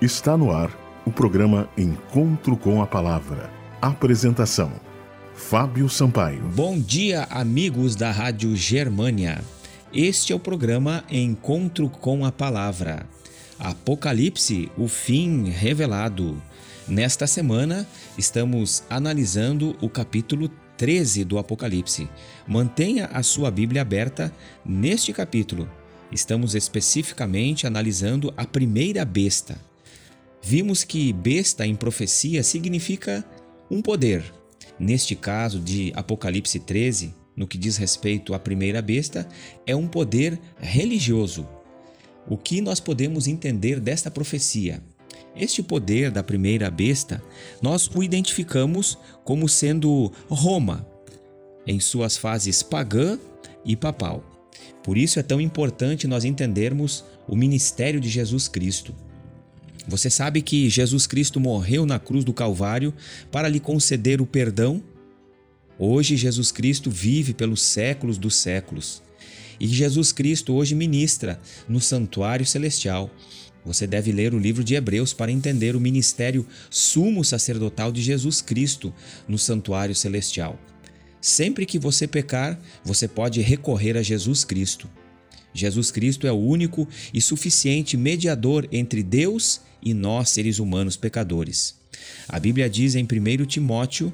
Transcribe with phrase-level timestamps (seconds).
[0.00, 0.70] Está no ar
[1.04, 3.50] o programa Encontro com a Palavra.
[3.82, 4.70] Apresentação:
[5.34, 6.40] Fábio Sampaio.
[6.54, 9.42] Bom dia, amigos da Rádio Germânia.
[9.92, 13.06] Este é o programa Encontro com a Palavra.
[13.58, 16.40] Apocalipse, o fim revelado.
[16.86, 17.84] Nesta semana,
[18.16, 22.08] estamos analisando o capítulo 13 do Apocalipse.
[22.46, 24.32] Mantenha a sua Bíblia aberta
[24.64, 25.68] neste capítulo.
[26.12, 29.58] Estamos especificamente analisando a primeira besta.
[30.42, 33.24] Vimos que besta em profecia significa
[33.70, 34.24] um poder.
[34.78, 39.28] Neste caso de Apocalipse 13, no que diz respeito à primeira besta,
[39.66, 41.46] é um poder religioso.
[42.28, 44.82] O que nós podemos entender desta profecia?
[45.36, 47.22] Este poder da primeira besta,
[47.62, 50.86] nós o identificamos como sendo Roma,
[51.66, 53.18] em suas fases pagã
[53.64, 54.24] e papal.
[54.82, 58.94] Por isso é tão importante nós entendermos o ministério de Jesus Cristo.
[59.88, 62.92] Você sabe que Jesus Cristo morreu na cruz do Calvário
[63.32, 64.82] para lhe conceder o perdão?
[65.78, 69.02] Hoje Jesus Cristo vive pelos séculos dos séculos.
[69.58, 73.10] E Jesus Cristo hoje ministra no santuário celestial.
[73.64, 78.42] Você deve ler o livro de Hebreus para entender o ministério sumo sacerdotal de Jesus
[78.42, 78.92] Cristo
[79.26, 80.58] no santuário celestial.
[81.18, 84.88] Sempre que você pecar, você pode recorrer a Jesus Cristo.
[85.52, 91.76] Jesus Cristo é o único e suficiente mediador entre Deus e nós, seres humanos pecadores.
[92.28, 94.12] A Bíblia diz em 1 Timóteo,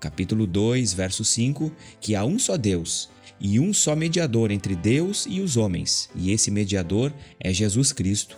[0.00, 3.08] capítulo 2, verso 5, que há um só Deus
[3.40, 8.36] e um só mediador entre Deus e os homens, e esse mediador é Jesus Cristo.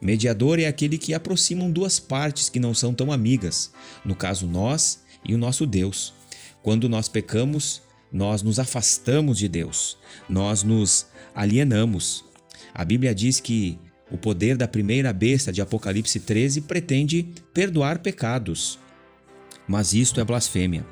[0.00, 3.72] Mediador é aquele que aproximam duas partes que não são tão amigas,
[4.04, 6.14] no caso nós e o nosso Deus.
[6.62, 12.24] Quando nós pecamos, nós nos afastamos de Deus, nós nos alienamos.
[12.74, 13.78] A Bíblia diz que
[14.10, 18.78] o poder da primeira besta de Apocalipse 13 pretende perdoar pecados.
[19.66, 20.86] Mas isto é blasfêmia.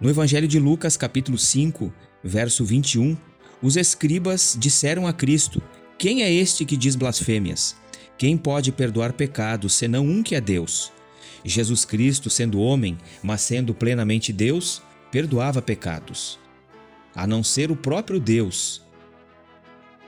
[0.00, 1.92] No Evangelho de Lucas, capítulo 5,
[2.22, 3.16] verso 21,
[3.60, 5.60] os escribas disseram a Cristo:
[5.98, 7.76] Quem é este que diz blasfêmias?
[8.16, 10.92] Quem pode perdoar pecados senão um que é Deus?
[11.44, 16.38] Jesus Cristo, sendo homem, mas sendo plenamente Deus, perdoava pecados.
[17.14, 18.82] A não ser o próprio Deus,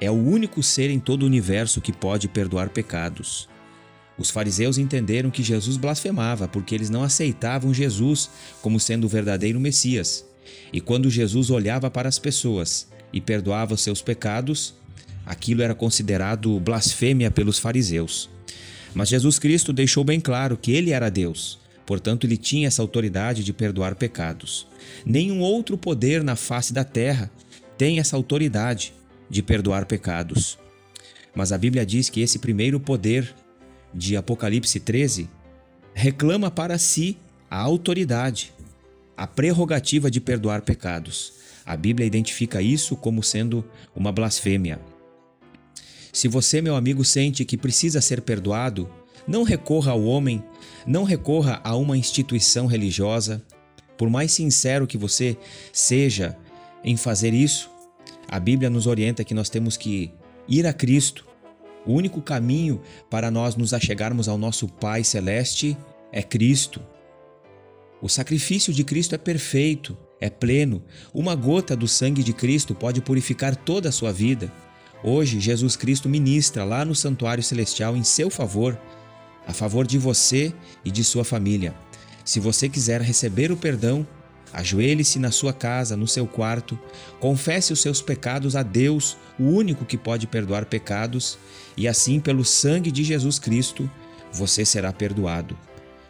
[0.00, 3.48] é o único ser em todo o universo que pode perdoar pecados.
[4.18, 8.30] Os fariseus entenderam que Jesus blasfemava porque eles não aceitavam Jesus
[8.60, 10.24] como sendo o verdadeiro Messias.
[10.72, 14.74] E quando Jesus olhava para as pessoas e perdoava seus pecados,
[15.24, 18.28] aquilo era considerado blasfêmia pelos fariseus.
[18.94, 21.58] Mas Jesus Cristo deixou bem claro que ele era Deus,
[21.92, 24.66] portanto, ele tinha essa autoridade de perdoar pecados.
[25.04, 27.30] Nenhum outro poder na face da terra
[27.76, 28.94] tem essa autoridade
[29.28, 30.58] de perdoar pecados.
[31.34, 33.34] Mas a Bíblia diz que esse primeiro poder
[33.92, 35.28] de Apocalipse 13
[35.92, 37.18] reclama para si
[37.50, 38.54] a autoridade,
[39.14, 41.34] a prerrogativa de perdoar pecados.
[41.62, 43.62] A Bíblia identifica isso como sendo
[43.94, 44.80] uma blasfêmia.
[46.10, 48.88] Se você, meu amigo, sente que precisa ser perdoado,
[49.26, 50.42] não recorra ao homem,
[50.86, 53.42] não recorra a uma instituição religiosa.
[53.96, 55.36] Por mais sincero que você
[55.72, 56.36] seja
[56.84, 57.70] em fazer isso,
[58.28, 60.12] a Bíblia nos orienta que nós temos que
[60.48, 61.26] ir a Cristo.
[61.84, 62.80] O único caminho
[63.10, 65.76] para nós nos achegarmos ao nosso Pai Celeste
[66.10, 66.80] é Cristo.
[68.00, 70.82] O sacrifício de Cristo é perfeito, é pleno.
[71.12, 74.52] Uma gota do sangue de Cristo pode purificar toda a sua vida.
[75.04, 78.78] Hoje, Jesus Cristo ministra lá no Santuário Celestial em seu favor,
[79.46, 80.52] a favor de você
[80.84, 81.74] e de sua família.
[82.24, 84.06] Se você quiser receber o perdão,
[84.52, 86.78] Ajoelhe-se na sua casa, no seu quarto,
[87.18, 91.38] confesse os seus pecados a Deus, o único que pode perdoar pecados,
[91.74, 93.90] e assim, pelo sangue de Jesus Cristo,
[94.30, 95.56] você será perdoado.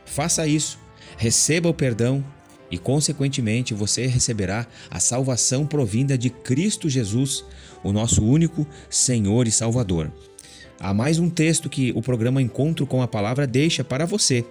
[0.04, 0.78] Faça isso,
[1.16, 2.24] receba o perdão
[2.68, 7.44] e, consequentemente, você receberá a salvação provinda de Cristo Jesus,
[7.84, 10.10] o nosso único Senhor e Salvador.
[10.82, 14.44] Há mais um texto que o programa Encontro com a Palavra deixa para você.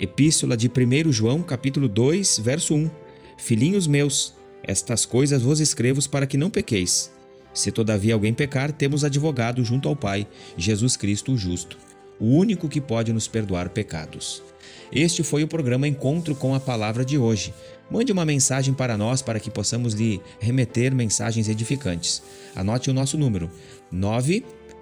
[0.00, 2.90] Epístola de 1 João, capítulo 2, verso 1.
[3.36, 4.32] Filhinhos meus,
[4.62, 7.12] estas coisas vos escrevo para que não pequeis.
[7.52, 10.26] Se todavia alguém pecar, temos advogado junto ao Pai,
[10.56, 11.76] Jesus Cristo o justo,
[12.18, 14.42] o único que pode nos perdoar pecados.
[14.90, 17.52] Este foi o programa Encontro com a Palavra de hoje.
[17.90, 22.22] Mande uma mensagem para nós para que possamos lhe remeter mensagens edificantes.
[22.56, 23.50] Anote o nosso número: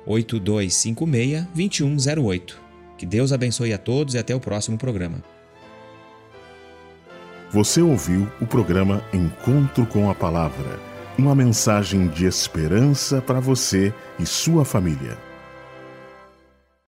[0.07, 2.61] 98256 2108.
[2.97, 5.23] Que Deus abençoe a todos e até o próximo programa.
[7.51, 14.27] Você ouviu o programa Encontro com a Palavra uma mensagem de esperança para você e
[14.27, 15.17] sua família.